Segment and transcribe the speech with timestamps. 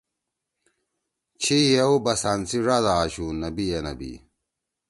[1.41, 4.13] چھی یِیؤ بسان سی ڙاد آشُو نبی اے نبی